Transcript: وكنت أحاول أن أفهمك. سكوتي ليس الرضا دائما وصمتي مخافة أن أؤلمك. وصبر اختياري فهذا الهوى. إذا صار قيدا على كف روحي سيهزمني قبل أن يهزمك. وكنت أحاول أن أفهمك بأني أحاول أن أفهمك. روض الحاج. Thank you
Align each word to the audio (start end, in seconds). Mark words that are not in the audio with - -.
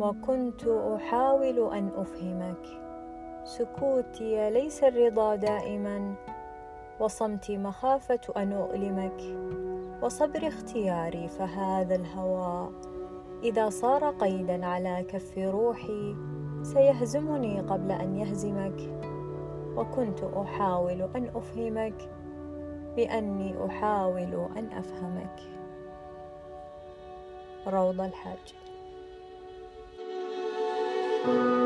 وكنت 0.00 0.68
أحاول 0.68 1.72
أن 1.72 1.90
أفهمك. 1.96 2.66
سكوتي 3.44 4.50
ليس 4.50 4.84
الرضا 4.84 5.36
دائما 5.36 6.14
وصمتي 7.00 7.58
مخافة 7.58 8.20
أن 8.36 8.52
أؤلمك. 8.52 9.22
وصبر 10.02 10.48
اختياري 10.48 11.28
فهذا 11.28 11.94
الهوى. 11.94 12.70
إذا 13.42 13.68
صار 13.68 14.10
قيدا 14.10 14.66
على 14.66 15.04
كف 15.08 15.38
روحي 15.38 16.16
سيهزمني 16.62 17.60
قبل 17.60 17.92
أن 17.92 18.16
يهزمك. 18.16 18.80
وكنت 19.76 20.22
أحاول 20.22 21.02
أن 21.16 21.30
أفهمك 21.34 22.10
بأني 22.96 23.66
أحاول 23.66 24.48
أن 24.56 24.72
أفهمك. 24.72 25.40
روض 27.66 28.00
الحاج. 28.00 28.54
Thank 31.24 31.36
you 31.36 31.61